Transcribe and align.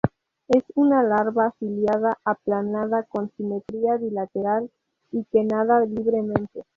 Es 0.47 0.63
una 0.73 1.03
larva 1.03 1.53
ciliada, 1.59 2.17
aplanada, 2.25 3.03
con 3.03 3.29
simetría 3.37 3.97
bilateral 3.97 4.71
y 5.11 5.25
que 5.25 5.43
nada 5.43 5.85
libremente. 5.85 6.63